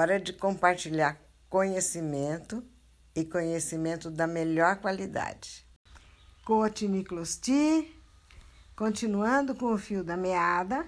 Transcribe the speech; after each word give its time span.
hora 0.00 0.18
de 0.18 0.32
compartilhar 0.32 1.20
conhecimento 1.48 2.64
e 3.14 3.22
conhecimento 3.24 4.10
da 4.10 4.26
melhor 4.26 4.76
qualidade. 4.76 5.66
Coach 6.44 6.88
Niclosti, 6.88 7.94
continuando 8.74 9.54
com 9.54 9.74
o 9.74 9.78
fio 9.78 10.02
da 10.02 10.16
meada, 10.16 10.86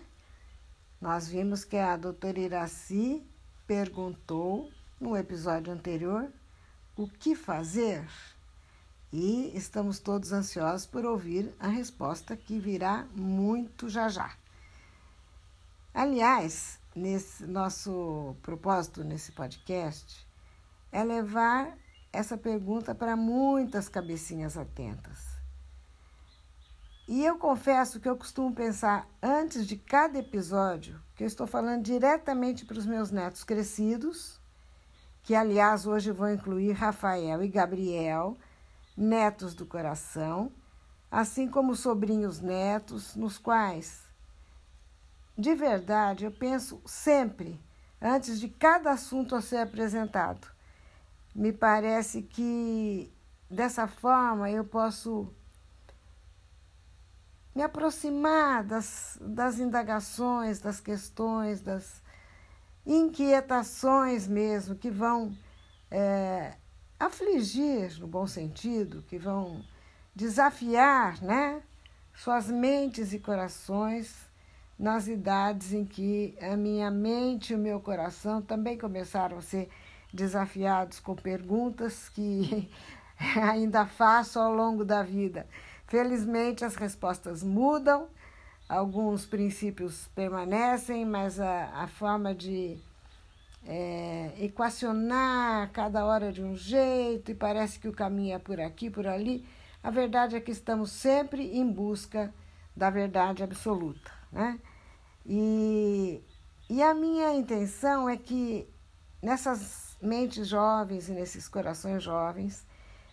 nós 1.01 1.29
vimos 1.29 1.63
que 1.63 1.77
a 1.77 1.97
doutora 1.97 2.41
Iraci 2.41 3.23
perguntou 3.67 4.71
no 4.99 5.17
episódio 5.17 5.73
anterior 5.73 6.33
o 6.97 7.07
que 7.07 7.35
fazer 7.35 8.09
e 9.13 9.53
estamos 9.55 9.99
todos 9.99 10.33
ansiosos 10.33 10.87
por 10.87 11.05
ouvir 11.05 11.55
a 11.61 11.69
resposta 11.69 12.35
que 12.35 12.59
virá 12.59 13.07
muito 13.15 13.91
já 13.91 14.09
já. 14.09 14.35
Aliás, 15.93 16.79
nesse 16.95 17.47
nosso 17.47 18.37
propósito 18.43 19.03
nesse 19.03 19.33
podcast 19.33 20.27
é 20.91 21.03
levar 21.03 21.77
essa 22.13 22.37
pergunta 22.37 22.95
para 22.95 23.17
muitas 23.17 23.89
cabecinhas 23.89 24.57
atentas. 24.57 25.33
E 27.09 27.25
eu 27.25 27.37
confesso 27.37 27.99
que 27.99 28.09
eu 28.09 28.17
costumo 28.17 28.55
pensar 28.55 29.09
antes 29.23 29.67
de 29.67 29.77
cada 29.77 30.19
episódio 30.19 31.01
que 31.17 31.25
eu 31.25 31.27
estou 31.27 31.47
falando 31.47 31.83
diretamente 31.83 32.65
para 32.65 32.79
os 32.79 32.87
meus 32.87 33.11
netos 33.11 33.43
crescidos, 33.43 34.41
que 35.23 35.35
aliás 35.35 35.87
hoje 35.87 36.13
vão 36.13 36.33
incluir 36.33 36.73
Rafael 36.73 37.43
e 37.43 37.49
Gabriel, 37.49 38.37
netos 38.97 39.55
do 39.55 39.67
coração, 39.67 40.53
assim 41.11 41.49
como 41.49 41.75
sobrinhos 41.75 42.41
netos, 42.41 43.17
nos 43.17 43.37
quais, 43.37 44.05
de 45.37 45.55
verdade, 45.55 46.25
eu 46.25 46.31
penso 46.31 46.81
sempre 46.85 47.61
antes 48.01 48.39
de 48.41 48.49
cada 48.49 48.93
assunto 48.93 49.35
a 49.35 49.41
ser 49.41 49.59
apresentado 49.59 50.53
me 51.35 51.53
parece 51.53 52.23
que 52.23 53.13
dessa 53.51 53.87
forma 53.87 54.51
eu 54.51 54.65
posso 54.65 55.33
me 57.55 57.63
aproximar 57.63 58.65
das, 58.65 59.19
das 59.21 59.59
indagações, 59.59 60.61
das 60.61 60.81
questões, 60.81 61.61
das 61.61 62.03
inquietações 62.87 64.27
mesmo 64.27 64.75
que 64.75 64.91
vão 64.91 65.37
é, 65.91 66.55
afligir, 66.99 67.99
no 67.99 68.07
bom 68.07 68.27
sentido, 68.27 69.03
que 69.03 69.19
vão 69.19 69.63
desafiar 70.15 71.21
né, 71.23 71.63
suas 72.15 72.49
mentes 72.49 73.13
e 73.13 73.19
corações 73.19 74.15
nas 74.79 75.07
idades 75.07 75.73
em 75.73 75.85
que 75.85 76.37
a 76.41 76.57
minha 76.57 76.91
mente 76.91 77.53
e 77.53 77.57
o 77.57 77.59
meu 77.59 77.81
coração 77.81 78.43
também 78.43 78.77
começaram 78.77 79.39
a 79.39 79.43
ser 79.43 79.69
desafiados 80.13 81.01
com 81.01 81.15
perguntas 81.15 82.09
que 82.09 82.71
ainda 83.41 83.87
faço 83.87 84.39
ao 84.39 84.53
longo 84.53 84.85
da 84.85 85.03
vida. 85.03 85.47
Felizmente, 85.87 86.65
as 86.65 86.75
respostas 86.75 87.43
mudam, 87.43 88.09
alguns 88.69 89.27
princípios 89.27 90.09
permanecem, 90.15 91.05
mas 91.05 91.39
a, 91.39 91.71
a 91.75 91.87
forma 91.87 92.35
de 92.35 92.79
é, 93.67 94.33
equacionar 94.41 95.71
cada 95.73 96.05
hora 96.05 96.33
de 96.33 96.43
um 96.43 96.57
jeito 96.57 97.31
e 97.31 97.35
parece 97.35 97.79
que 97.79 97.89
o 97.89 97.93
caminho 97.93 98.35
é 98.35 98.39
por 98.39 98.61
aqui, 98.61 98.91
por 98.91 99.07
ali. 99.07 99.45
A 99.83 99.91
verdade 99.91 100.37
é 100.37 100.41
que 100.41 100.51
estamos 100.51 100.91
sempre 100.91 101.57
em 101.57 101.71
busca 101.71 102.33
da 102.75 102.89
verdade 102.89 103.43
absoluta. 103.43 104.22
Né? 104.33 104.59
E, 105.27 106.25
e 106.69 106.83
a 106.83 106.95
minha 106.95 107.33
intenção 107.35 108.09
é 108.09 108.17
que 108.17 108.67
nessas 109.23 109.97
mentes 110.03 110.49
jovens 110.49 111.09
e 111.09 111.13
nesses 111.13 111.47
corações 111.47 112.03
jovens, 112.03 112.67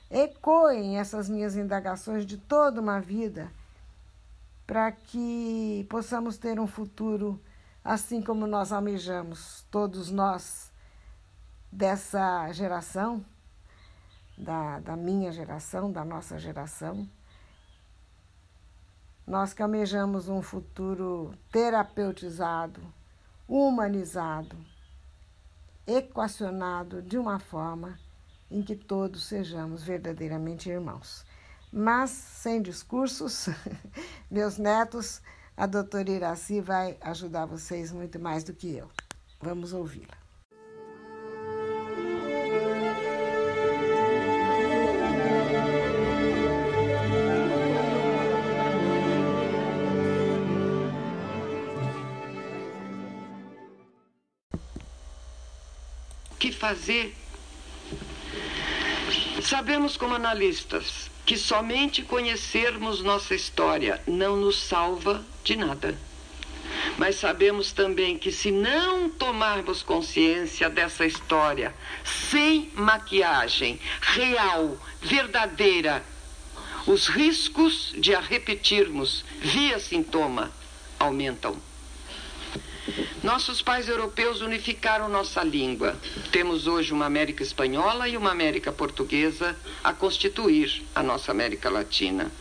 ecoem 0.09 0.97
essas 0.97 1.29
minhas 1.29 1.55
indagações 1.55 2.25
de 2.25 2.37
toda 2.37 2.81
uma 2.81 2.99
vida, 2.99 3.51
para 4.65 4.91
que 4.91 5.85
possamos 5.89 6.37
ter 6.37 6.59
um 6.59 6.67
futuro 6.67 7.39
assim 7.83 8.21
como 8.21 8.47
nós 8.47 8.71
almejamos, 8.71 9.65
todos 9.69 10.09
nós 10.09 10.71
dessa 11.71 12.51
geração, 12.51 13.23
da, 14.37 14.79
da 14.79 14.95
minha 14.95 15.31
geração, 15.31 15.91
da 15.91 16.03
nossa 16.03 16.39
geração. 16.39 17.07
Nós 19.29 19.53
que 19.53 19.61
almejamos 19.61 20.27
um 20.27 20.41
futuro 20.41 21.35
terapeutizado, 21.51 22.81
humanizado, 23.47 24.57
equacionado 25.85 26.99
de 27.03 27.15
uma 27.15 27.37
forma 27.37 27.99
em 28.49 28.63
que 28.63 28.75
todos 28.75 29.25
sejamos 29.25 29.83
verdadeiramente 29.83 30.67
irmãos. 30.67 31.23
Mas, 31.71 32.09
sem 32.09 32.59
discursos, 32.59 33.49
meus 34.31 34.57
netos, 34.57 35.21
a 35.55 35.67
doutora 35.67 36.09
Iraci 36.09 36.59
vai 36.59 36.97
ajudar 36.99 37.45
vocês 37.45 37.91
muito 37.91 38.19
mais 38.19 38.43
do 38.43 38.51
que 38.51 38.75
eu. 38.75 38.89
Vamos 39.39 39.73
ouvi-la. 39.73 40.18
Fazer. 56.51 57.15
Sabemos, 59.41 59.97
como 59.97 60.15
analistas, 60.15 61.09
que 61.25 61.37
somente 61.37 62.01
conhecermos 62.01 63.01
nossa 63.01 63.35
história 63.35 64.01
não 64.07 64.35
nos 64.35 64.57
salva 64.57 65.23
de 65.43 65.55
nada. 65.55 65.97
Mas 66.97 67.15
sabemos 67.15 67.71
também 67.71 68.17
que, 68.17 68.31
se 68.31 68.51
não 68.51 69.09
tomarmos 69.09 69.83
consciência 69.83 70.69
dessa 70.69 71.05
história 71.05 71.73
sem 72.03 72.71
maquiagem 72.73 73.79
real, 74.01 74.77
verdadeira, 75.01 76.03
os 76.85 77.07
riscos 77.07 77.93
de 77.97 78.15
a 78.15 78.19
repetirmos 78.19 79.23
via 79.41 79.79
sintoma 79.79 80.51
aumentam. 80.99 81.68
Nossos 83.23 83.61
pais 83.61 83.89
europeus 83.89 84.41
unificaram 84.41 85.09
nossa 85.09 85.43
língua. 85.43 85.97
Temos 86.31 86.67
hoje 86.67 86.93
uma 86.93 87.05
América 87.05 87.43
espanhola 87.43 88.07
e 88.07 88.15
uma 88.15 88.31
América 88.31 88.71
portuguesa 88.71 89.55
a 89.83 89.93
constituir 89.93 90.83
a 90.95 91.03
nossa 91.03 91.31
América 91.31 91.69
Latina. 91.69 92.31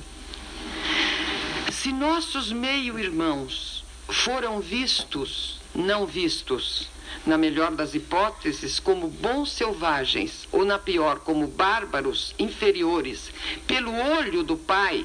Se 1.70 1.92
nossos 1.92 2.52
meio-irmãos 2.52 3.84
foram 4.08 4.60
vistos, 4.60 5.60
não 5.74 6.06
vistos, 6.06 6.88
na 7.26 7.36
melhor 7.36 7.72
das 7.72 7.94
hipóteses, 7.94 8.80
como 8.80 9.08
bons 9.08 9.52
selvagens, 9.52 10.48
ou 10.50 10.64
na 10.64 10.78
pior, 10.78 11.20
como 11.20 11.46
bárbaros 11.46 12.34
inferiores, 12.38 13.30
pelo 13.66 13.94
olho 13.94 14.42
do 14.42 14.56
pai, 14.56 15.04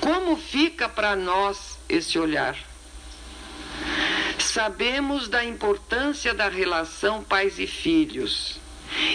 como 0.00 0.36
fica 0.36 0.88
para 0.88 1.16
nós 1.16 1.78
esse 1.88 2.18
olhar? 2.18 2.56
Sabemos 4.38 5.28
da 5.28 5.44
importância 5.44 6.34
da 6.34 6.48
relação 6.48 7.22
pais 7.22 7.58
e 7.58 7.66
filhos 7.66 8.58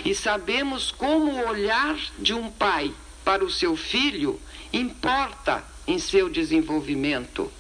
e 0.04 0.14
sabemos 0.14 0.92
como 0.92 1.32
o 1.32 1.48
olhar 1.48 1.96
de 2.20 2.34
um 2.34 2.50
pai 2.52 2.94
para 3.24 3.44
o 3.44 3.52
seu 3.52 3.76
filho 3.76 4.40
importa 4.74 5.64
em 5.88 6.00
seu 6.00 6.30
desenvolvimento. 6.30 7.52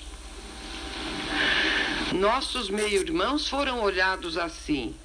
Nossos 2.13 2.69
meio-irmãos 2.69 3.47
foram 3.47 3.81
olhados 3.81 4.37
assim 4.37 4.95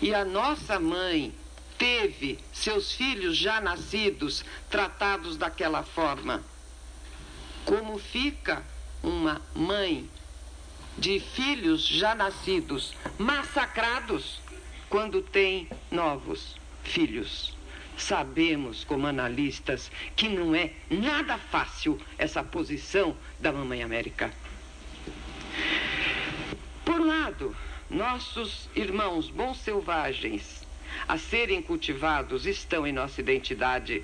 e 0.00 0.14
a 0.14 0.24
nossa 0.24 0.78
mãe 0.78 1.34
teve 1.78 2.38
seus 2.52 2.92
filhos 2.92 3.36
já 3.36 3.60
nascidos 3.60 4.44
tratados 4.70 5.36
daquela 5.36 5.82
forma. 5.82 6.42
Como 7.64 7.98
fica 7.98 8.62
uma 9.02 9.40
mãe 9.54 10.08
de 10.96 11.20
filhos 11.20 11.86
já 11.86 12.14
nascidos 12.14 12.94
massacrados 13.18 14.40
quando 14.88 15.22
tem 15.22 15.68
novos 15.90 16.56
filhos. 16.82 17.56
Sabemos, 17.96 18.84
como 18.84 19.06
analistas, 19.06 19.90
que 20.16 20.28
não 20.28 20.54
é 20.54 20.72
nada 20.90 21.38
fácil 21.38 22.00
essa 22.18 22.42
posição 22.42 23.16
da 23.38 23.52
Mamãe 23.52 23.82
América. 23.82 24.32
Por 26.84 27.00
um 27.00 27.06
lado, 27.06 27.56
nossos 27.88 28.68
irmãos 28.74 29.30
bons 29.30 29.58
selvagens 29.58 30.64
a 31.08 31.18
serem 31.18 31.60
cultivados 31.60 32.46
estão 32.46 32.86
em 32.86 32.92
nossa 32.92 33.20
identidade. 33.20 34.02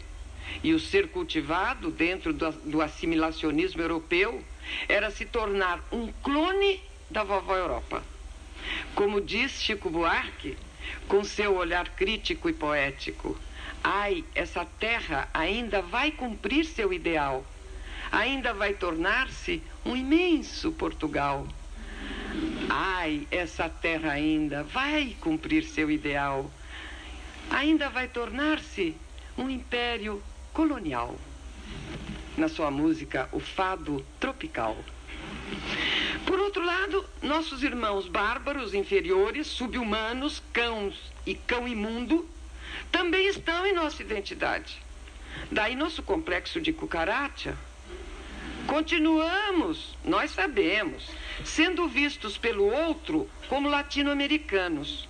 E 0.63 0.73
o 0.73 0.81
ser 0.81 1.09
cultivado 1.09 1.91
dentro 1.91 2.33
do 2.33 2.83
assimilacionismo 2.83 3.81
europeu 3.81 4.43
era 4.89 5.11
se 5.11 5.25
tornar 5.25 5.81
um 5.93 6.13
clone 6.23 6.81
da 7.11 7.25
vovó 7.25 7.57
Europa. 7.57 8.03
Como 8.95 9.21
diz 9.21 9.53
Chico 9.53 9.91
Buarque, 9.91 10.57
com 11.09 11.25
seu 11.25 11.57
olhar 11.57 11.89
crítico 11.91 12.49
e 12.49 12.53
poético. 12.53 13.39
Ai, 13.83 14.25
essa 14.35 14.65
terra 14.65 15.29
ainda 15.33 15.81
vai 15.81 16.11
cumprir 16.11 16.65
seu 16.65 16.93
ideal, 16.93 17.45
ainda 18.13 18.53
vai 18.53 18.75
tornar-se 18.75 19.63
um 19.85 19.97
imenso 19.97 20.73
Portugal. 20.73 21.47
Ai, 22.69 23.27
essa 23.31 23.69
terra 23.69 24.13
ainda 24.13 24.63
vai 24.63 25.17
cumprir 25.21 25.65
seu 25.65 25.91
ideal, 25.91 26.51
ainda 27.51 27.89
vai 27.89 28.07
tornar-se 28.07 28.95
um 29.37 29.49
império 29.49 30.23
colonial. 30.53 31.17
Na 32.41 32.49
sua 32.49 32.71
música, 32.71 33.29
o 33.33 33.39
fado 33.39 34.03
tropical. 34.19 34.75
Por 36.25 36.39
outro 36.39 36.65
lado, 36.65 37.05
nossos 37.21 37.63
irmãos 37.63 38.09
bárbaros, 38.09 38.73
inferiores, 38.73 39.47
subhumanos, 39.47 40.43
cãos 40.51 41.13
e 41.27 41.35
cão 41.35 41.69
imundo, 41.69 42.27
também 42.91 43.27
estão 43.27 43.67
em 43.67 43.75
nossa 43.75 44.01
identidade. 44.01 44.81
Daí 45.53 45.77
nosso 45.77 46.03
complexo 46.03 46.63
de 46.63 46.73
cucaracha. 46.73 47.59
Continuamos, 48.67 49.95
nós 50.03 50.31
sabemos, 50.31 51.11
sendo 51.45 51.87
vistos 51.89 52.39
pelo 52.39 52.73
outro 52.73 53.29
como 53.51 53.69
latino-americanos, 53.69 55.07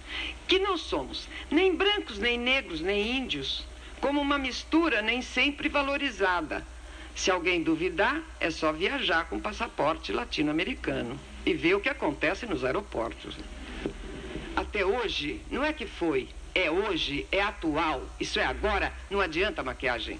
que 0.48 0.58
não 0.58 0.76
somos 0.76 1.28
nem 1.48 1.76
brancos, 1.76 2.18
nem 2.18 2.36
negros, 2.36 2.80
nem 2.80 3.18
índios, 3.18 3.64
como 4.00 4.20
uma 4.20 4.36
mistura 4.36 5.00
nem 5.00 5.22
sempre 5.22 5.68
valorizada. 5.68 6.66
Se 7.14 7.30
alguém 7.30 7.62
duvidar, 7.62 8.22
é 8.38 8.50
só 8.50 8.72
viajar 8.72 9.28
com 9.28 9.38
passaporte 9.38 10.12
latino-americano 10.12 11.18
e 11.44 11.52
ver 11.54 11.74
o 11.74 11.80
que 11.80 11.88
acontece 11.88 12.46
nos 12.46 12.64
aeroportos. 12.64 13.36
Até 14.56 14.84
hoje, 14.84 15.40
não 15.50 15.64
é 15.64 15.72
que 15.72 15.86
foi, 15.86 16.28
é 16.54 16.70
hoje, 16.70 17.26
é 17.30 17.40
atual, 17.40 18.06
isso 18.18 18.38
é 18.38 18.44
agora, 18.44 18.92
não 19.10 19.20
adianta 19.20 19.62
maquiagem. 19.62 20.18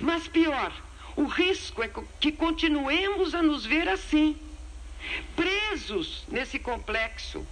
Mas 0.00 0.28
pior, 0.28 0.72
o 1.16 1.24
risco 1.24 1.82
é 1.82 1.90
que 2.18 2.32
continuemos 2.32 3.34
a 3.34 3.42
nos 3.42 3.66
ver 3.66 3.88
assim, 3.88 4.36
presos 5.34 6.24
nesse 6.28 6.58
complexo, 6.58 7.46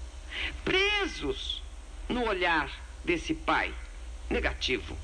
presos 0.64 1.62
no 2.08 2.26
olhar 2.26 2.70
desse 3.04 3.34
pai 3.34 3.72
negativo. 4.30 4.96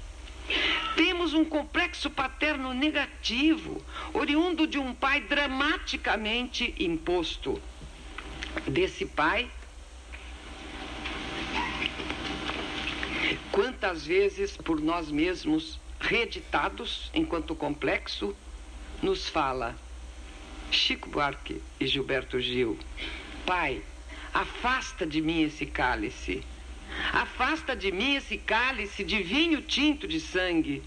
Temos 0.96 1.34
um 1.34 1.44
complexo 1.44 2.10
paterno 2.10 2.72
negativo, 2.72 3.84
oriundo 4.12 4.66
de 4.66 4.78
um 4.78 4.94
pai 4.94 5.20
dramaticamente 5.20 6.74
imposto. 6.78 7.60
Desse 8.66 9.04
pai, 9.04 9.50
quantas 13.50 14.06
vezes 14.06 14.56
por 14.56 14.80
nós 14.80 15.10
mesmos, 15.10 15.80
reeditados 15.98 17.10
enquanto 17.14 17.54
complexo, 17.54 18.36
nos 19.02 19.28
fala 19.28 19.76
Chico 20.70 21.08
Buarque 21.08 21.60
e 21.80 21.86
Gilberto 21.86 22.38
Gil: 22.40 22.78
Pai, 23.44 23.82
afasta 24.32 25.06
de 25.06 25.20
mim 25.20 25.42
esse 25.42 25.66
cálice 25.66 26.44
Afasta 27.12 27.74
de 27.76 27.90
mim 27.92 28.14
esse 28.14 28.36
cálice 28.38 29.04
de 29.04 29.22
vinho 29.22 29.60
tinto 29.62 30.06
de 30.06 30.20
sangue. 30.20 30.82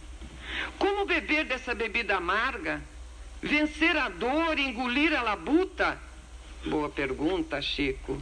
Como 0.77 1.05
beber 1.05 1.45
dessa 1.45 1.73
bebida 1.73 2.17
amarga? 2.17 2.81
Vencer 3.41 3.95
a 3.97 4.09
dor, 4.09 4.57
engolir 4.57 5.13
a 5.15 5.21
labuta? 5.21 5.99
Boa 6.65 6.89
pergunta, 6.89 7.61
Chico. 7.61 8.21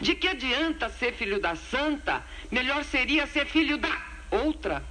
De 0.00 0.14
que 0.14 0.28
adianta 0.28 0.88
ser 0.88 1.12
filho 1.12 1.40
da 1.40 1.54
santa? 1.54 2.24
Melhor 2.50 2.82
seria 2.84 3.26
ser 3.26 3.46
filho 3.46 3.76
da 3.76 3.94
outra. 4.30 4.82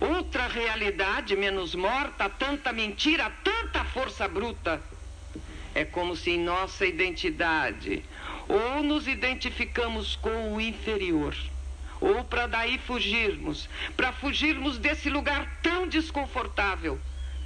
Outra 0.00 0.46
realidade 0.46 1.34
menos 1.34 1.74
morta, 1.74 2.28
tanta 2.28 2.72
mentira, 2.72 3.32
tanta 3.42 3.84
força 3.84 4.28
bruta. 4.28 4.80
É 5.74 5.84
como 5.84 6.14
se 6.14 6.30
em 6.30 6.40
nossa 6.40 6.86
identidade 6.86 8.04
ou 8.48 8.82
nos 8.82 9.06
identificamos 9.06 10.16
com 10.16 10.54
o 10.54 10.60
inferior, 10.60 11.36
ou 12.00 12.24
para 12.24 12.46
daí 12.46 12.78
fugirmos, 12.78 13.68
para 13.96 14.12
fugirmos 14.12 14.78
desse 14.78 15.10
lugar 15.10 15.58
tão 15.62 15.86
desconfortável, 15.86 16.98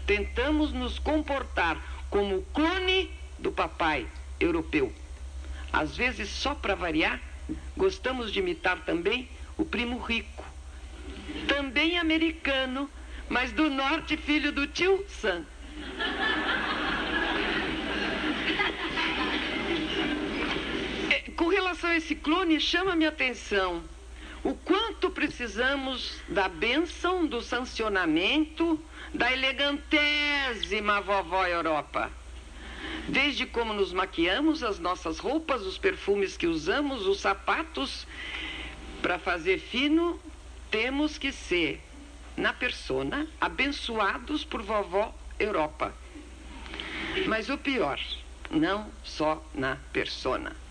tentamos 0.06 0.72
nos 0.72 0.98
comportar 0.98 1.76
como 2.08 2.36
o 2.36 2.42
clone 2.54 3.10
do 3.38 3.50
papai 3.50 4.06
europeu. 4.38 4.92
Às 5.72 5.96
vezes, 5.96 6.28
só 6.28 6.54
para 6.54 6.74
variar, 6.74 7.20
gostamos 7.76 8.32
de 8.32 8.38
imitar 8.38 8.84
também 8.84 9.28
o 9.56 9.64
primo 9.64 9.98
rico, 9.98 10.44
também 11.48 11.98
americano, 11.98 12.88
mas 13.28 13.50
do 13.52 13.70
norte, 13.70 14.16
filho 14.16 14.52
do 14.52 14.66
tio 14.66 15.04
Sam. 15.08 15.44
Com 21.36 21.48
relação 21.48 21.90
a 21.90 21.96
esse 21.96 22.14
clone, 22.14 22.60
chama 22.60 22.94
minha 22.94 23.08
atenção 23.08 23.82
o 24.44 24.54
quanto 24.54 25.08
precisamos 25.08 26.20
da 26.28 26.48
bênção, 26.48 27.24
do 27.24 27.40
sancionamento, 27.40 28.78
da 29.14 29.32
elegantésima 29.32 31.00
vovó 31.00 31.46
Europa. 31.46 32.10
Desde 33.08 33.46
como 33.46 33.72
nos 33.72 33.92
maquiamos, 33.92 34.64
as 34.64 34.80
nossas 34.80 35.18
roupas, 35.18 35.62
os 35.62 35.78
perfumes 35.78 36.36
que 36.36 36.48
usamos, 36.48 37.06
os 37.06 37.20
sapatos, 37.20 38.06
para 39.00 39.18
fazer 39.18 39.58
fino, 39.58 40.20
temos 40.70 41.18
que 41.18 41.30
ser, 41.30 41.80
na 42.36 42.52
persona, 42.52 43.28
abençoados 43.40 44.44
por 44.44 44.62
vovó 44.62 45.14
Europa. 45.38 45.94
Mas 47.26 47.48
o 47.48 47.56
pior, 47.56 48.00
não 48.50 48.90
só 49.04 49.44
na 49.54 49.76
persona. 49.92 50.61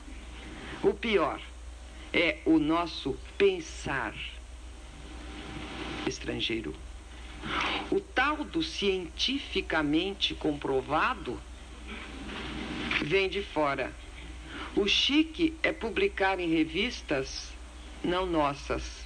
O 0.83 0.95
pior 0.95 1.39
é 2.11 2.39
o 2.43 2.57
nosso 2.57 3.15
pensar 3.37 4.15
estrangeiro. 6.07 6.75
O 7.91 7.99
tal 7.99 8.37
do 8.37 8.63
cientificamente 8.63 10.33
comprovado 10.33 11.39
vem 13.03 13.29
de 13.29 13.43
fora. 13.43 13.93
O 14.75 14.87
chique 14.87 15.55
é 15.61 15.71
publicar 15.71 16.39
em 16.39 16.49
revistas 16.49 17.51
não 18.03 18.25
nossas. 18.25 19.05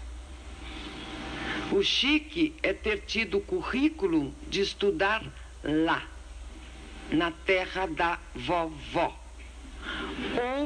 O 1.74 1.84
chique 1.84 2.56
é 2.64 2.72
ter 2.72 3.02
tido 3.02 3.40
o 3.40 3.42
currículo 3.42 4.34
de 4.48 4.62
estudar 4.62 5.26
lá, 5.62 6.08
na 7.12 7.32
terra 7.32 7.86
da 7.86 8.18
vovó 8.34 9.26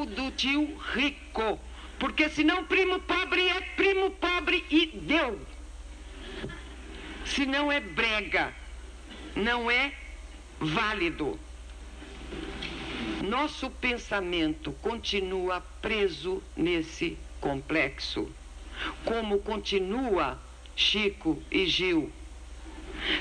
do 0.10 0.32
tio 0.32 0.76
rico. 0.94 1.60
Porque 1.98 2.30
senão 2.30 2.64
primo 2.64 3.00
pobre 3.00 3.48
é 3.48 3.62
primo 3.76 4.12
pobre 4.12 4.64
e 4.70 4.86
deu. 4.88 5.40
Se 7.26 7.46
não 7.46 7.72
é 7.72 7.80
brega, 7.80 8.54
não 9.36 9.70
é 9.70 9.94
válido. 10.60 11.40
Nosso 13.22 13.70
pensamento 13.70 14.72
continua 14.82 15.62
preso 15.82 16.42
nesse 16.56 17.18
complexo, 17.42 18.32
como 19.04 19.40
continua 19.40 20.40
Chico 20.76 21.42
e 21.52 21.66
Gil. 21.66 22.12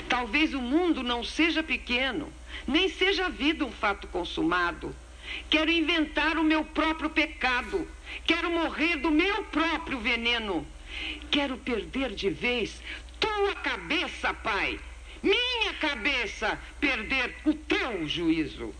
Talvez 0.07 0.53
o 0.53 0.61
mundo 0.61 1.03
não 1.03 1.23
seja 1.23 1.61
pequeno, 1.61 2.31
nem 2.65 2.87
seja 2.89 3.25
a 3.25 3.29
vida 3.29 3.65
um 3.65 3.71
fato 3.71 4.07
consumado 4.07 4.95
Quero 5.49 5.71
inventar 5.71 6.37
o 6.37 6.43
meu 6.43 6.63
próprio 6.63 7.09
pecado. 7.09 7.87
Quero 8.25 8.49
morrer 8.51 8.97
do 8.97 9.11
meu 9.11 9.43
próprio 9.45 9.99
veneno. 9.99 10.67
Quero 11.29 11.57
perder 11.57 12.13
de 12.13 12.29
vez 12.29 12.81
tua 13.19 13.55
cabeça, 13.55 14.33
Pai. 14.33 14.79
Minha 15.21 15.73
cabeça, 15.79 16.59
perder 16.79 17.35
o 17.45 17.53
teu 17.53 18.07
juízo. 18.07 18.73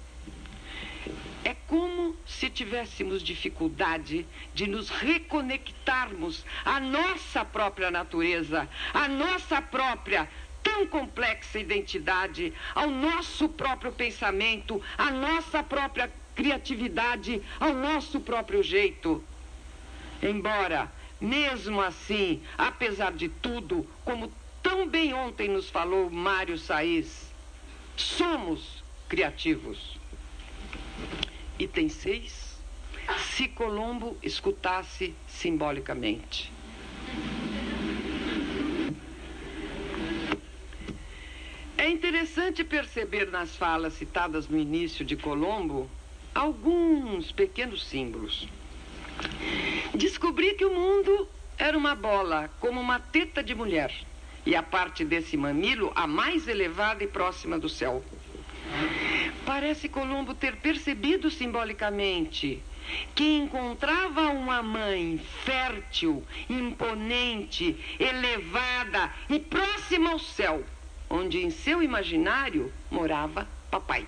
É 1.44 1.54
como 1.68 2.16
se 2.26 2.50
tivéssemos 2.50 3.24
dificuldade 3.24 4.26
de 4.54 4.68
nos 4.68 4.90
reconectarmos 4.90 6.46
à 6.66 6.80
nossa 6.80 7.44
própria 7.46 7.90
natureza, 7.90 8.70
à 8.94 9.08
nossa 9.08 9.62
própria 9.62 10.30
tão 10.62 10.86
complexa 10.86 11.60
identidade, 11.60 12.54
ao 12.76 12.90
nosso 12.90 13.50
próprio 13.50 13.92
pensamento, 13.92 14.82
à 14.98 15.10
nossa 15.10 15.64
própria 15.64 16.12
criatividade 16.36 17.42
ao 17.60 17.74
nosso 17.74 18.20
próprio 18.20 18.64
jeito. 18.64 19.24
Embora, 20.22 20.92
mesmo 21.20 21.82
assim, 21.82 22.42
apesar 22.58 23.14
de 23.14 23.30
tudo, 23.30 23.88
como 24.04 24.32
tão 24.62 24.88
bem 24.88 25.14
ontem 25.14 25.48
nos 25.48 25.70
falou 25.70 26.10
Mário 26.10 26.58
Saiz, 26.58 27.32
somos 27.96 28.84
criativos. 29.08 29.98
Item 31.58 31.90
6. 31.90 32.58
se 33.18 33.48
Colombo 33.48 34.18
escutasse 34.22 35.14
simbolicamente. 35.28 36.52
É 41.78 41.90
interessante 41.90 42.64
perceber 42.64 43.32
nas 43.32 43.56
falas 43.56 43.94
citadas 43.94 44.48
no 44.48 44.58
início 44.58 45.04
de 45.04 45.16
Colombo 45.16 45.90
alguns 46.34 47.32
pequenos 47.32 47.86
símbolos. 47.86 48.48
Descobri 49.94 50.54
que 50.54 50.66
o 50.66 50.74
mundo 50.74 51.28
era 51.58 51.78
uma 51.78 51.96
bola, 51.96 52.50
como 52.60 52.80
uma 52.80 53.00
teta 53.00 53.44
de 53.44 53.54
mulher, 53.54 53.94
e 54.46 54.56
a 54.56 54.64
parte 54.64 55.04
desse 55.04 55.36
mamilo 55.36 55.92
a 55.96 56.08
mais 56.08 56.48
elevada 56.48 57.04
e 57.04 57.08
próxima 57.08 57.60
do 57.60 57.68
céu. 57.68 58.04
Parece 59.46 59.90
Colombo 59.90 60.34
ter 60.34 60.56
percebido 60.58 61.30
simbolicamente 61.30 62.62
que 63.14 63.38
encontrava 63.38 64.30
uma 64.30 64.64
mãe 64.64 65.20
fértil, 65.44 66.24
imponente, 66.50 67.78
elevada 68.00 69.14
e 69.30 69.40
próxima 69.40 70.12
ao 70.12 70.20
céu, 70.20 70.64
onde 71.10 71.40
em 71.40 71.50
seu 71.50 71.84
imaginário 71.84 72.72
morava 72.90 73.48
papai. 73.70 74.08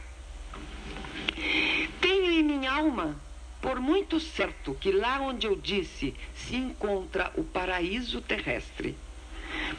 Tenho 1.99 2.31
em 2.31 2.43
minha 2.43 2.71
alma 2.71 3.19
por 3.61 3.79
muito 3.79 4.19
certo 4.19 4.75
que 4.79 4.91
lá 4.91 5.21
onde 5.21 5.45
eu 5.45 5.55
disse 5.55 6.15
se 6.33 6.55
encontra 6.55 7.31
o 7.35 7.43
paraíso 7.43 8.19
terrestre. 8.19 8.97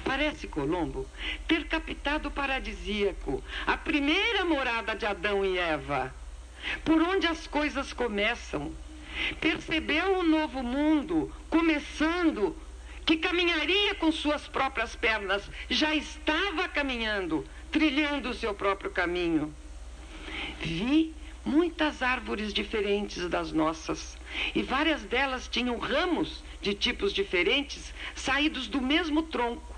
Parece 0.04 0.46
Colombo 0.46 1.06
ter 1.48 1.66
captado 1.66 2.28
o 2.28 2.32
paradisíaco, 2.32 3.42
a 3.66 3.76
primeira 3.76 4.44
morada 4.44 4.94
de 4.94 5.04
Adão 5.04 5.44
e 5.44 5.58
Eva, 5.58 6.14
por 6.84 7.02
onde 7.02 7.26
as 7.26 7.46
coisas 7.46 7.92
começam. 7.92 8.72
Percebeu 9.40 10.18
o 10.18 10.22
novo 10.22 10.62
mundo 10.62 11.34
começando, 11.50 12.56
que 13.04 13.16
caminharia 13.16 13.94
com 13.96 14.12
suas 14.12 14.46
próprias 14.46 14.94
pernas, 14.94 15.42
já 15.68 15.94
estava 15.94 16.68
caminhando, 16.68 17.44
trilhando 17.70 18.30
o 18.30 18.34
seu 18.34 18.54
próprio 18.54 18.90
caminho. 18.90 19.54
Vi 20.60 21.14
muitas 21.44 22.02
árvores 22.02 22.52
diferentes 22.52 23.28
das 23.28 23.52
nossas, 23.52 24.16
e 24.54 24.62
várias 24.62 25.02
delas 25.02 25.48
tinham 25.48 25.76
ramos 25.78 26.42
de 26.60 26.74
tipos 26.74 27.12
diferentes 27.12 27.92
saídos 28.14 28.68
do 28.68 28.80
mesmo 28.80 29.22
tronco. 29.22 29.74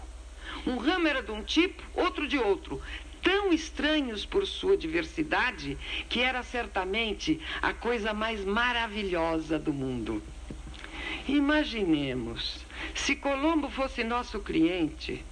Um 0.67 0.77
ramo 0.77 1.09
era 1.09 1.23
de 1.23 1.31
um 1.31 1.43
tipo, 1.43 1.83
outro 1.95 2.27
de 2.27 2.39
outro, 2.39 2.81
tão 3.23 3.53
estranhos 3.53 4.27
por 4.27 4.47
sua 4.47 4.77
diversidade 4.77 5.79
que 6.09 6.21
era 6.21 6.43
certamente 6.43 7.41
a 7.63 7.73
coisa 7.73 8.13
mais 8.13 8.45
maravilhosa 8.45 9.59
do 9.59 9.73
mundo. 9.73 10.23
Imaginemos 11.27 12.65
se 12.95 13.17
Colombo 13.17 13.71
fosse 13.71 14.05
nosso 14.05 14.41
cliente 14.41 15.25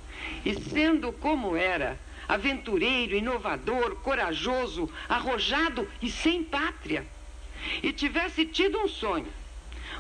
e, 0.45 0.55
sendo 0.55 1.13
como 1.13 1.55
era, 1.55 1.99
aventureiro, 2.33 3.15
inovador, 3.15 3.97
corajoso, 3.97 4.91
arrojado 5.09 5.89
e 6.01 6.11
sem 6.11 6.43
pátria, 6.43 7.07
e 7.83 7.93
tivesse 7.93 8.47
tido 8.47 8.79
um 8.79 8.89
sonho 8.89 9.29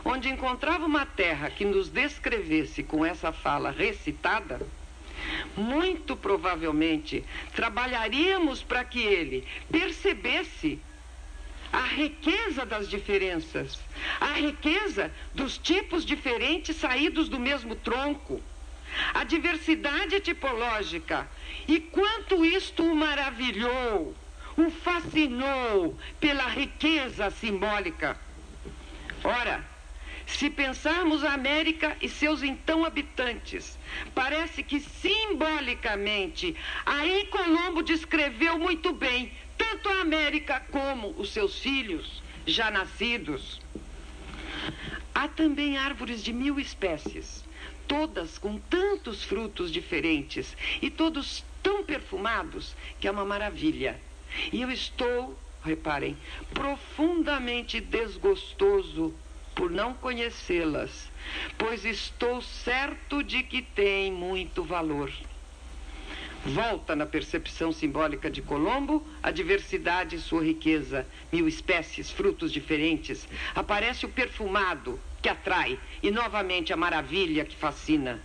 onde 0.05 0.29
encontrava 0.29 0.87
uma 0.87 1.07
terra 1.07 1.51
que 1.51 1.65
nos 1.65 1.89
descrevesse 1.89 2.83
com 2.83 3.05
essa 3.05 3.33
fala 3.33 3.71
recitada, 3.71 4.61
muito 5.57 6.17
provavelmente 6.17 7.23
trabalharíamos 7.55 8.63
para 8.63 8.83
que 8.85 9.01
ele 9.01 9.47
percebesse 9.71 10.81
a 11.73 11.83
riqueza 11.83 12.67
das 12.67 12.89
diferenças, 12.89 13.79
a 14.21 14.33
riqueza 14.33 15.13
dos 15.35 15.57
tipos 15.57 16.05
diferentes 16.05 16.77
saídos 16.77 17.29
do 17.29 17.39
mesmo 17.39 17.77
tronco 17.77 18.43
a 19.15 19.25
diversidade 19.25 20.21
tipológica 20.21 21.29
e 21.67 21.81
quanto 21.81 22.45
isto 22.45 22.83
o 22.83 22.95
maravilhou, 22.95 24.15
o 24.57 24.71
fascinou 24.71 25.97
pela 26.21 26.47
riqueza 26.47 27.31
simbólica. 27.31 28.19
Ora, 29.25 29.65
se 30.27 30.51
pensarmos 30.51 31.25
a 31.25 31.33
América 31.33 31.97
e 32.01 32.09
seus 32.09 32.43
então 32.43 32.85
habitantes, 32.85 33.79
parece 34.15 34.63
que 34.63 34.81
simbolicamente 34.81 36.57
aí 36.85 37.27
Colombo 37.27 37.83
descreveu 37.83 38.59
muito 38.59 38.93
bem 38.93 39.33
tanto 39.57 39.89
a 39.89 40.01
América 40.01 40.61
como 40.71 41.15
os 41.19 41.33
seus 41.33 41.59
filhos 41.59 42.23
já 42.47 42.71
nascidos. 42.71 43.61
Há 45.15 45.29
também 45.29 45.77
árvores 45.77 46.23
de 46.23 46.33
mil 46.33 46.59
espécies 46.59 47.45
todas 47.87 48.39
com 48.39 48.59
tantos 48.59 49.23
frutos 49.23 49.71
diferentes 49.71 50.57
e 50.81 50.91
todos 50.91 51.45
tão 51.63 51.85
perfumados 51.85 52.75
que 53.01 53.07
é 53.07 53.11
uma 53.11 53.25
maravilha. 53.25 54.01
E 54.53 54.63
eu 54.63 54.71
estou, 54.71 55.39
reparem, 55.65 56.17
profundamente 56.53 57.81
desgostoso 57.81 59.15
por 59.55 59.71
não 59.71 59.93
conhecê-las, 59.95 61.11
pois 61.59 61.85
estou 61.85 62.41
certo 62.41 63.23
de 63.23 63.43
que 63.43 63.63
têm 63.63 64.11
muito 64.11 64.65
valor. 64.65 65.13
Volta 66.45 66.97
na 66.97 67.07
percepção 67.07 67.71
simbólica 67.71 68.29
de 68.29 68.43
Colombo 68.43 69.07
a 69.23 69.31
diversidade 69.31 70.17
e 70.17 70.19
sua 70.19 70.43
riqueza, 70.43 71.07
mil 71.33 71.47
espécies, 71.47 72.11
frutos 72.11 72.51
diferentes. 72.51 73.29
Aparece 73.55 74.07
o 74.07 74.09
perfumado, 74.09 74.99
que 75.23 75.29
atrai, 75.29 75.79
e 76.03 76.11
novamente 76.11 76.73
a 76.73 76.77
maravilha 76.77 77.45
que 77.45 77.57
fascina. 77.57 78.21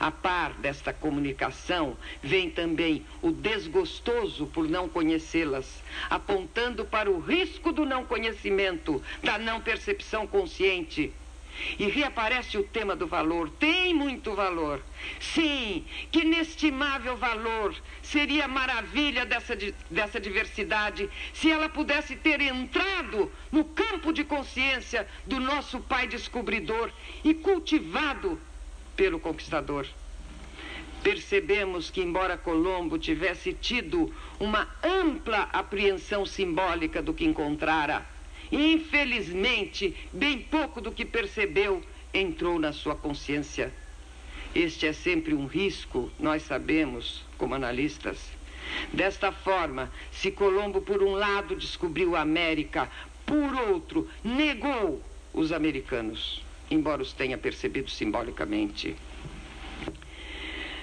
A 0.00 0.10
par 0.10 0.54
desta 0.54 0.92
comunicação 0.92 1.96
vem 2.20 2.50
também 2.50 3.06
o 3.22 3.30
desgostoso 3.30 4.46
por 4.46 4.68
não 4.68 4.88
conhecê-las, 4.88 5.82
apontando 6.10 6.84
para 6.84 7.08
o 7.08 7.20
risco 7.20 7.72
do 7.72 7.86
não 7.86 8.04
conhecimento, 8.04 9.00
da 9.22 9.38
não 9.38 9.60
percepção 9.60 10.26
consciente. 10.26 11.12
E 11.78 11.86
reaparece 11.88 12.58
o 12.58 12.62
tema 12.62 12.94
do 12.96 13.06
valor. 13.06 13.50
Tem 13.50 13.94
muito 13.94 14.34
valor. 14.34 14.82
Sim, 15.20 15.84
que 16.10 16.20
inestimável 16.20 17.16
valor. 17.16 17.74
Seria 18.02 18.48
maravilha 18.48 19.24
dessa, 19.24 19.56
dessa 19.90 20.20
diversidade 20.20 21.08
se 21.32 21.50
ela 21.50 21.68
pudesse 21.68 22.16
ter 22.16 22.40
entrado 22.40 23.30
no 23.50 23.64
campo 23.64 24.12
de 24.12 24.24
consciência 24.24 25.06
do 25.26 25.40
nosso 25.40 25.80
pai 25.80 26.06
descobridor 26.06 26.90
e 27.22 27.34
cultivado 27.34 28.40
pelo 28.96 29.18
conquistador. 29.18 29.86
Percebemos 31.02 31.90
que, 31.90 32.00
embora 32.00 32.38
Colombo 32.38 32.98
tivesse 32.98 33.52
tido 33.52 34.10
uma 34.40 34.66
ampla 34.82 35.50
apreensão 35.52 36.24
simbólica 36.24 37.02
do 37.02 37.12
que 37.12 37.26
encontrara, 37.26 38.06
Infelizmente, 38.50 39.94
bem 40.12 40.38
pouco 40.38 40.80
do 40.80 40.92
que 40.92 41.04
percebeu 41.04 41.82
entrou 42.12 42.58
na 42.58 42.72
sua 42.72 42.94
consciência. 42.94 43.72
Este 44.54 44.86
é 44.86 44.92
sempre 44.92 45.34
um 45.34 45.46
risco, 45.46 46.10
nós 46.18 46.42
sabemos, 46.42 47.24
como 47.36 47.54
analistas. 47.54 48.30
Desta 48.92 49.32
forma, 49.32 49.90
se 50.12 50.30
Colombo, 50.30 50.80
por 50.80 51.02
um 51.02 51.12
lado, 51.12 51.56
descobriu 51.56 52.14
a 52.14 52.20
América, 52.20 52.90
por 53.26 53.54
outro, 53.68 54.08
negou 54.22 55.02
os 55.32 55.50
americanos, 55.52 56.42
embora 56.70 57.02
os 57.02 57.12
tenha 57.12 57.36
percebido 57.36 57.90
simbolicamente. 57.90 58.94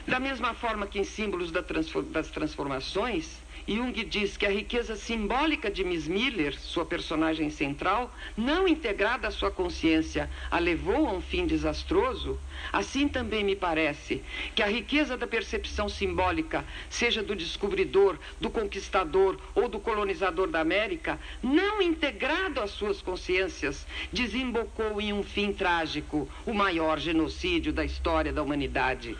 Da 0.05 0.19
mesma 0.19 0.53
forma 0.53 0.87
que 0.87 0.99
em 0.99 1.03
símbolos 1.03 1.51
das 1.51 2.29
transformações, 2.29 3.40
Jung 3.67 3.93
diz 4.05 4.37
que 4.37 4.45
a 4.45 4.49
riqueza 4.49 4.95
simbólica 4.95 5.69
de 5.69 5.83
Miss 5.83 6.07
Miller, 6.07 6.59
sua 6.59 6.85
personagem 6.85 7.49
central, 7.49 8.13
não 8.35 8.67
integrada 8.67 9.27
à 9.27 9.31
sua 9.31 9.51
consciência, 9.51 10.29
a 10.49 10.57
levou 10.57 11.07
a 11.07 11.13
um 11.13 11.21
fim 11.21 11.45
desastroso, 11.45 12.39
assim 12.73 13.07
também 13.07 13.43
me 13.43 13.55
parece 13.55 14.23
que 14.55 14.63
a 14.63 14.67
riqueza 14.67 15.15
da 15.15 15.27
percepção 15.27 15.87
simbólica, 15.87 16.65
seja 16.89 17.21
do 17.21 17.35
descobridor, 17.35 18.17
do 18.39 18.49
conquistador 18.49 19.37
ou 19.53 19.67
do 19.67 19.79
colonizador 19.79 20.47
da 20.47 20.59
América, 20.59 21.19
não 21.41 21.81
integrado 21.81 22.61
às 22.61 22.71
suas 22.71 23.01
consciências, 23.01 23.85
desembocou 24.11 24.99
em 24.99 25.13
um 25.13 25.23
fim 25.23 25.53
trágico, 25.53 26.27
o 26.45 26.53
maior 26.53 26.99
genocídio 26.99 27.71
da 27.71 27.85
história 27.85 28.33
da 28.33 28.41
humanidade. 28.41 29.17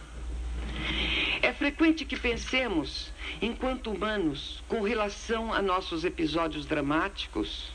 Frequente 1.61 2.05
que 2.05 2.17
pensemos, 2.17 3.11
enquanto 3.39 3.91
humanos, 3.91 4.63
com 4.67 4.81
relação 4.81 5.53
a 5.53 5.61
nossos 5.61 6.03
episódios 6.03 6.65
dramáticos 6.65 7.71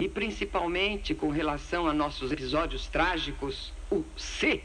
e 0.00 0.08
principalmente 0.08 1.14
com 1.14 1.28
relação 1.28 1.86
a 1.86 1.92
nossos 1.92 2.32
episódios 2.32 2.88
trágicos, 2.88 3.72
o 3.88 4.02
se. 4.16 4.64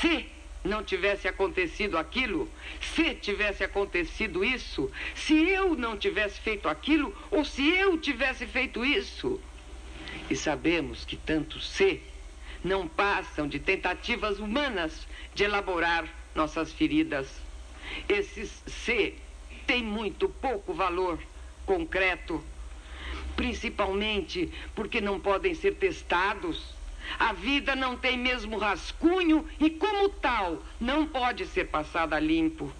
Se 0.00 0.26
não 0.64 0.82
tivesse 0.82 1.28
acontecido 1.28 1.96
aquilo, 1.96 2.50
se 2.80 3.14
tivesse 3.14 3.62
acontecido 3.62 4.44
isso, 4.44 4.90
se 5.14 5.48
eu 5.48 5.76
não 5.76 5.96
tivesse 5.96 6.40
feito 6.40 6.68
aquilo, 6.68 7.16
ou 7.30 7.44
se 7.44 7.68
eu 7.68 7.96
tivesse 7.98 8.48
feito 8.48 8.84
isso. 8.84 9.40
E 10.28 10.34
sabemos 10.34 11.04
que 11.04 11.16
tanto 11.16 11.60
C 11.60 12.00
não 12.64 12.88
passam 12.88 13.46
de 13.46 13.60
tentativas 13.60 14.40
humanas 14.40 15.06
de 15.36 15.44
elaborar 15.44 16.21
nossas 16.34 16.72
feridas. 16.72 17.28
Esses 18.08 18.62
C 18.66 19.14
têm 19.66 19.82
muito 19.82 20.28
pouco 20.28 20.72
valor 20.72 21.18
concreto, 21.66 22.42
principalmente 23.36 24.52
porque 24.74 25.00
não 25.00 25.20
podem 25.20 25.54
ser 25.54 25.76
testados. 25.76 26.74
A 27.18 27.32
vida 27.32 27.74
não 27.74 27.96
tem 27.96 28.16
mesmo 28.16 28.58
rascunho 28.58 29.46
e, 29.58 29.70
como 29.70 30.08
tal, 30.08 30.62
não 30.80 31.06
pode 31.06 31.46
ser 31.46 31.68
passada 31.68 32.18
limpo. 32.18 32.72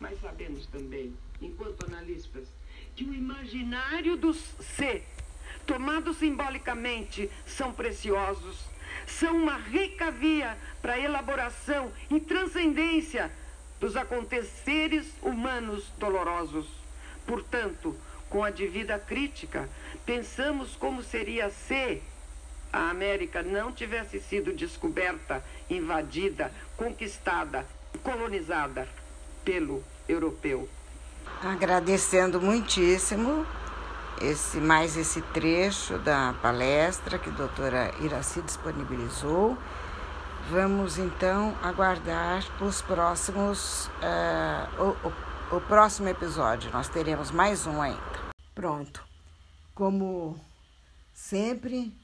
Mas 0.00 0.20
sabemos 0.20 0.66
também, 0.66 1.14
enquanto 1.40 1.86
analistas, 1.86 2.48
que 2.94 3.04
o 3.04 3.14
imaginário 3.14 4.16
dos 4.16 4.36
C, 4.60 5.02
tomado 5.66 6.12
simbolicamente, 6.12 7.30
são 7.46 7.72
preciosos 7.72 8.56
são 9.08 9.36
uma 9.36 9.56
rica 9.56 10.10
via 10.10 10.56
para 10.82 10.94
a 10.94 10.98
elaboração 10.98 11.90
e 12.10 12.20
transcendência 12.20 13.30
dos 13.80 13.96
aconteceres 13.96 15.06
humanos 15.22 15.84
dolorosos. 15.98 16.66
Portanto, 17.26 17.96
com 18.28 18.44
a 18.44 18.50
devida 18.50 18.98
crítica, 18.98 19.68
pensamos 20.04 20.76
como 20.76 21.02
seria 21.02 21.50
se 21.50 22.02
a 22.72 22.90
América 22.90 23.42
não 23.42 23.72
tivesse 23.72 24.20
sido 24.20 24.52
descoberta, 24.52 25.42
invadida, 25.70 26.52
conquistada, 26.76 27.66
colonizada 28.02 28.86
pelo 29.44 29.82
europeu. 30.08 30.68
Agradecendo 31.42 32.40
muitíssimo 32.40 33.46
esse 34.22 34.58
mais 34.58 34.96
esse 34.96 35.20
trecho 35.22 35.98
da 35.98 36.34
palestra 36.42 37.18
que 37.18 37.30
a 37.30 37.32
doutora 37.32 37.92
Iraci 38.00 38.42
disponibilizou. 38.42 39.56
Vamos 40.50 40.98
então 40.98 41.54
aguardar 41.62 42.42
os 42.62 42.80
próximos, 42.80 43.86
uh, 44.02 44.82
o, 44.82 45.08
o, 45.54 45.56
o 45.56 45.60
próximo 45.60 46.08
episódio. 46.08 46.70
Nós 46.72 46.88
teremos 46.88 47.30
mais 47.30 47.66
um 47.66 47.82
ainda. 47.82 48.18
Pronto. 48.54 49.04
Como 49.74 50.38
sempre, 51.12 51.94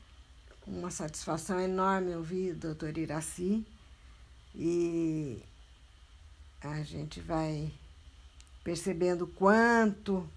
uma 0.67 0.91
satisfação 0.91 1.59
enorme 1.59 2.15
ouvir 2.15 2.53
o 2.53 2.57
doutor 2.57 2.97
Iraci 2.97 3.67
e 4.55 5.43
a 6.61 6.83
gente 6.83 7.21
vai 7.21 7.73
percebendo 8.63 9.27
quanto 9.27 10.29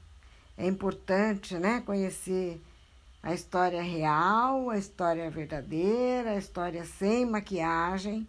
é 0.57 0.65
importante 0.65 1.55
né, 1.55 1.81
conhecer 1.81 2.59
a 3.21 3.33
história 3.33 3.81
real, 3.81 4.69
a 4.69 4.77
história 4.77 5.29
verdadeira, 5.29 6.31
a 6.31 6.37
história 6.37 6.83
sem 6.83 7.25
maquiagem 7.25 8.27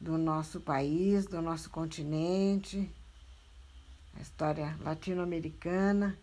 do 0.00 0.16
nosso 0.16 0.60
país, 0.60 1.26
do 1.26 1.42
nosso 1.42 1.68
continente, 1.70 2.90
a 4.16 4.20
história 4.20 4.76
latino-americana. 4.80 6.16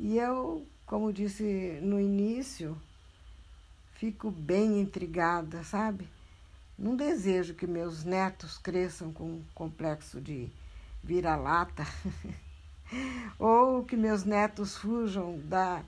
E 0.00 0.18
eu, 0.18 0.66
como 0.84 1.12
disse 1.12 1.78
no 1.82 2.00
início, 2.00 2.76
fico 3.94 4.30
bem 4.30 4.80
intrigada, 4.80 5.62
sabe? 5.62 6.08
Não 6.76 6.96
desejo 6.96 7.54
que 7.54 7.66
meus 7.66 8.02
netos 8.02 8.58
cresçam 8.58 9.12
com 9.12 9.24
um 9.24 9.44
complexo 9.54 10.20
de 10.20 10.50
vira-lata, 11.02 11.84
ou 13.38 13.84
que 13.84 13.96
meus 13.96 14.24
netos 14.24 14.76
fujam 14.76 15.38
da 15.44 15.82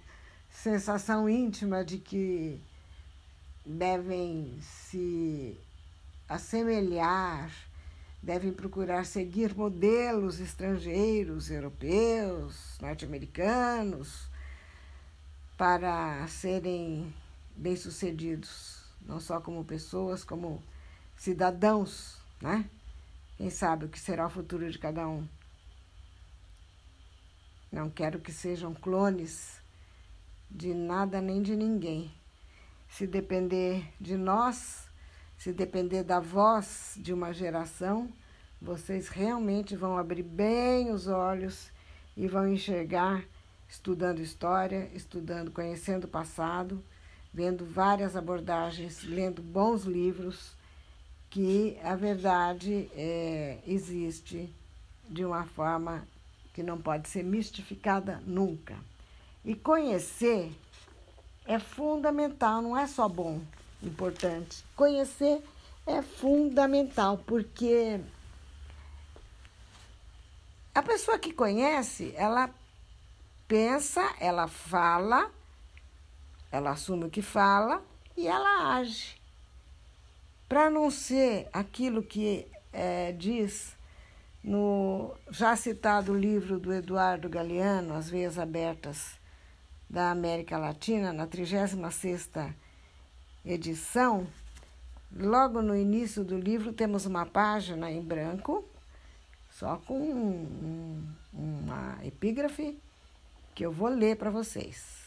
sensação 0.50 1.28
íntima 1.28 1.84
de 1.84 1.98
que 1.98 2.60
devem 3.64 4.58
se 4.60 5.58
assemelhar, 6.28 7.50
devem 8.22 8.52
procurar 8.52 9.04
seguir 9.04 9.54
modelos 9.54 10.40
estrangeiros, 10.40 11.50
europeus, 11.50 12.78
norte-americanos, 12.80 14.28
para 15.56 16.26
serem 16.26 17.14
bem-sucedidos, 17.54 18.82
não 19.06 19.20
só 19.20 19.40
como 19.40 19.64
pessoas, 19.64 20.24
como 20.24 20.62
cidadãos, 21.16 22.18
né? 22.40 22.68
Quem 23.36 23.50
sabe 23.50 23.86
o 23.86 23.88
que 23.88 23.98
será 23.98 24.26
o 24.26 24.30
futuro 24.30 24.70
de 24.70 24.78
cada 24.78 25.08
um? 25.08 25.26
Não 27.70 27.90
quero 27.90 28.20
que 28.20 28.30
sejam 28.30 28.72
clones 28.72 29.60
de 30.48 30.72
nada 30.72 31.20
nem 31.20 31.42
de 31.42 31.56
ninguém. 31.56 32.12
Se 32.88 33.08
depender 33.08 33.92
de 34.00 34.16
nós, 34.16 34.88
se 35.36 35.52
depender 35.52 36.04
da 36.04 36.20
voz 36.20 36.94
de 36.96 37.12
uma 37.12 37.32
geração, 37.32 38.08
vocês 38.62 39.08
realmente 39.08 39.74
vão 39.74 39.98
abrir 39.98 40.22
bem 40.22 40.92
os 40.92 41.08
olhos 41.08 41.72
e 42.16 42.28
vão 42.28 42.46
enxergar, 42.46 43.24
estudando 43.68 44.20
história, 44.20 44.88
estudando, 44.94 45.50
conhecendo 45.50 46.04
o 46.04 46.08
passado, 46.08 46.82
vendo 47.32 47.66
várias 47.66 48.14
abordagens, 48.14 49.02
lendo 49.02 49.42
bons 49.42 49.82
livros 49.82 50.56
que 51.34 51.76
a 51.82 51.96
verdade 51.96 52.88
é, 52.94 53.58
existe 53.66 54.48
de 55.08 55.24
uma 55.24 55.44
forma 55.44 56.06
que 56.52 56.62
não 56.62 56.80
pode 56.80 57.08
ser 57.08 57.24
mistificada 57.24 58.22
nunca. 58.24 58.76
E 59.44 59.52
conhecer 59.56 60.56
é 61.44 61.58
fundamental, 61.58 62.62
não 62.62 62.78
é 62.78 62.86
só 62.86 63.08
bom, 63.08 63.40
importante. 63.82 64.64
Conhecer 64.76 65.42
é 65.84 66.02
fundamental, 66.02 67.18
porque 67.26 68.00
a 70.72 70.82
pessoa 70.84 71.18
que 71.18 71.32
conhece, 71.32 72.14
ela 72.14 72.48
pensa, 73.48 74.14
ela 74.20 74.46
fala, 74.46 75.32
ela 76.52 76.70
assume 76.70 77.06
o 77.06 77.10
que 77.10 77.22
fala 77.22 77.82
e 78.16 78.28
ela 78.28 78.76
age 78.76 79.23
para 80.54 80.70
não 80.70 80.88
ser 80.88 81.48
aquilo 81.52 82.00
que 82.00 82.46
é, 82.72 83.10
diz 83.10 83.76
no 84.40 85.12
já 85.28 85.56
citado 85.56 86.16
livro 86.16 86.60
do 86.60 86.72
Eduardo 86.72 87.28
Galeano, 87.28 87.92
As 87.92 88.08
Veias 88.08 88.38
Abertas 88.38 89.18
da 89.90 90.12
América 90.12 90.56
Latina, 90.56 91.12
na 91.12 91.26
36ª 91.26 92.54
edição, 93.44 94.28
logo 95.12 95.60
no 95.60 95.74
início 95.74 96.22
do 96.22 96.38
livro 96.38 96.72
temos 96.72 97.04
uma 97.04 97.26
página 97.26 97.90
em 97.90 98.00
branco, 98.00 98.64
só 99.50 99.78
com 99.78 99.98
um, 99.98 101.04
uma 101.32 101.98
epígrafe 102.04 102.78
que 103.56 103.66
eu 103.66 103.72
vou 103.72 103.88
ler 103.88 104.16
para 104.16 104.30
vocês 104.30 105.03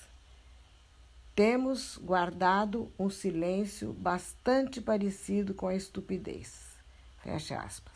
temos 1.37 1.99
guardado 1.99 2.91
um 2.97 3.11
silêncio 3.11 3.93
bastante 3.93 4.81
parecido 4.81 5.53
com 5.53 5.67
a 5.67 5.75
estupidez. 5.75 6.75
Fecha 7.19 7.59
aspas. 7.59 7.93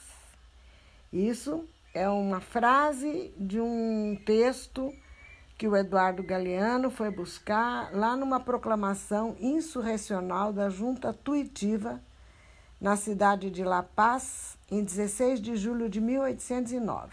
Isso 1.11 1.67
é 1.91 2.07
uma 2.07 2.39
frase 2.39 3.33
de 3.35 3.59
um 3.59 4.15
texto 4.23 4.93
que 5.57 5.67
o 5.67 5.75
Eduardo 5.75 6.21
Galeano 6.21 6.91
foi 6.91 7.09
buscar 7.09 7.91
lá 7.91 8.15
numa 8.15 8.39
proclamação 8.39 9.35
insurrecional 9.39 10.53
da 10.53 10.69
Junta 10.69 11.11
Tuitiva 11.11 11.99
na 12.79 12.95
cidade 12.95 13.49
de 13.49 13.63
La 13.63 13.81
Paz, 13.81 14.55
em 14.69 14.83
16 14.83 15.41
de 15.41 15.55
julho 15.55 15.89
de 15.89 15.99
1809. 15.99 17.11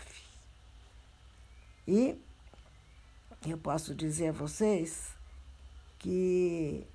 E 1.87 2.21
eu 3.47 3.57
posso 3.57 3.95
dizer 3.95 4.29
a 4.29 4.33
vocês 4.33 5.17
que 5.99 6.87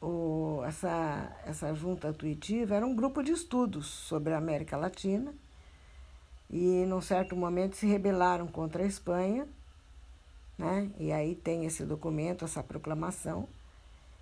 o, 0.00 0.62
essa, 0.66 1.36
essa 1.46 1.72
junta 1.74 2.08
intuitiva 2.08 2.74
era 2.74 2.86
um 2.86 2.94
grupo 2.94 3.22
de 3.22 3.32
estudos 3.32 3.86
sobre 3.86 4.34
a 4.34 4.38
América 4.38 4.76
Latina 4.76 5.32
e, 6.50 6.84
num 6.86 7.00
certo 7.00 7.36
momento, 7.36 7.76
se 7.76 7.86
rebelaram 7.86 8.46
contra 8.46 8.82
a 8.82 8.86
Espanha, 8.86 9.46
né? 10.58 10.90
e 10.98 11.12
aí 11.12 11.34
tem 11.34 11.64
esse 11.64 11.84
documento, 11.84 12.44
essa 12.44 12.62
proclamação. 12.62 13.48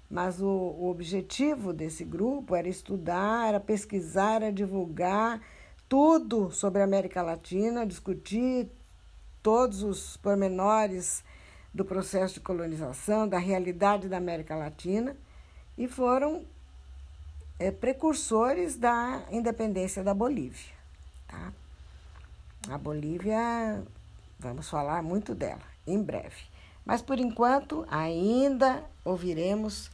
Mas 0.09 0.41
o, 0.41 0.47
o 0.47 0.91
objetivo 0.91 1.73
desse 1.73 2.05
grupo 2.05 2.55
era 2.55 2.69
estudar, 2.69 3.49
era 3.49 3.61
pesquisar, 3.61 4.43
era 4.43 4.53
divulgar 4.53 5.41
tudo 5.89 6.51
sobre 6.51 6.83
a 6.83 6.85
América 6.85 7.23
Latina, 7.23 7.87
discutir 7.87 8.69
todos 9.43 9.83
os 9.83 10.17
pormenores 10.17 11.25
do 11.73 11.85
processo 11.85 12.35
de 12.35 12.41
colonização, 12.41 13.29
da 13.29 13.39
realidade 13.39 14.09
da 14.09 14.17
América 14.17 14.57
Latina 14.57 15.17
e 15.79 15.87
foram 15.87 16.45
é, 17.59 17.71
precursores 17.71 18.77
da 18.77 19.23
independência 19.31 20.03
da 20.03 20.13
Bolívia. 20.13 20.75
Tá? 21.29 21.53
A 22.69 22.79
Bolívia, 22.79 23.83
vamos 24.39 24.69
falar 24.69 25.03
muito 25.03 25.35
dela. 25.35 25.63
em 25.87 26.03
breve. 26.03 26.51
Mas 26.85 27.03
por 27.03 27.19
enquanto, 27.19 27.87
ainda 27.91 28.85
ouviremos 29.05 29.91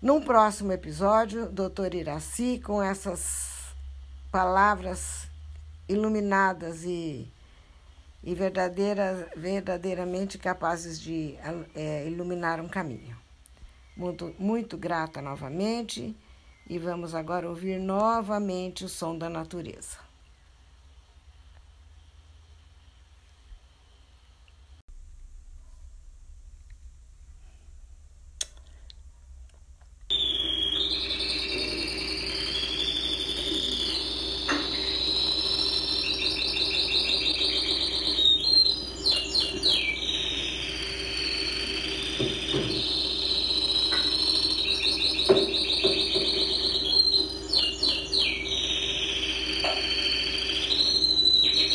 num 0.00 0.20
próximo 0.20 0.72
episódio, 0.72 1.46
doutor 1.50 1.94
Iraci, 1.94 2.60
com 2.64 2.82
essas 2.82 3.74
palavras 4.30 5.28
iluminadas 5.88 6.84
e, 6.84 7.30
e 8.22 8.34
verdadeira, 8.34 9.30
verdadeiramente 9.36 10.38
capazes 10.38 11.00
de 11.00 11.36
é, 11.74 12.06
iluminar 12.06 12.60
um 12.60 12.68
caminho. 12.68 13.16
Muito, 13.96 14.34
muito 14.38 14.76
grata 14.76 15.20
novamente 15.20 16.16
e 16.68 16.78
vamos 16.78 17.14
agora 17.14 17.48
ouvir 17.48 17.78
novamente 17.78 18.84
o 18.84 18.88
som 18.88 19.16
da 19.16 19.28
natureza. 19.28 20.09